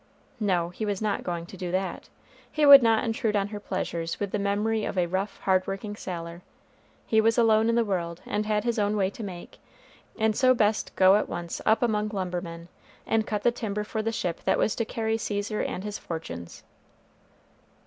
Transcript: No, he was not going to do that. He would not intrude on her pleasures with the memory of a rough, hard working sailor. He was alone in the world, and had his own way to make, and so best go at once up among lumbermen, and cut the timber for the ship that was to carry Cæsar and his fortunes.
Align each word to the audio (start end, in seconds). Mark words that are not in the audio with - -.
No, 0.39 0.69
he 0.69 0.83
was 0.83 0.99
not 0.99 1.23
going 1.23 1.45
to 1.45 1.55
do 1.55 1.71
that. 1.73 2.09
He 2.51 2.65
would 2.65 2.81
not 2.81 3.03
intrude 3.03 3.35
on 3.35 3.49
her 3.49 3.59
pleasures 3.59 4.19
with 4.19 4.31
the 4.31 4.39
memory 4.39 4.83
of 4.83 4.97
a 4.97 5.05
rough, 5.05 5.37
hard 5.41 5.67
working 5.67 5.95
sailor. 5.95 6.41
He 7.05 7.21
was 7.21 7.37
alone 7.37 7.69
in 7.69 7.75
the 7.75 7.85
world, 7.85 8.19
and 8.25 8.47
had 8.47 8.63
his 8.63 8.79
own 8.79 8.95
way 8.97 9.11
to 9.11 9.21
make, 9.23 9.59
and 10.17 10.35
so 10.35 10.55
best 10.55 10.95
go 10.95 11.17
at 11.17 11.29
once 11.29 11.61
up 11.67 11.83
among 11.83 12.09
lumbermen, 12.09 12.67
and 13.05 13.27
cut 13.27 13.43
the 13.43 13.51
timber 13.51 13.83
for 13.83 14.01
the 14.01 14.11
ship 14.11 14.43
that 14.43 14.57
was 14.57 14.73
to 14.77 14.85
carry 14.85 15.17
Cæsar 15.17 15.63
and 15.63 15.83
his 15.83 15.99
fortunes. 15.99 16.63